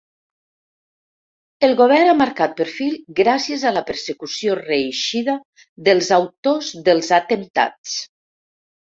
El 1.65 1.73
govern 1.81 2.07
ha 2.13 2.13
marcat 2.21 2.55
perfil 2.61 2.95
gràcies 3.19 3.65
a 3.69 3.73
la 3.75 3.83
persecució 3.89 4.55
reeixida 4.61 5.35
dels 5.89 6.09
autors 6.17 6.71
dels 6.89 7.11
atemptats. 7.19 7.93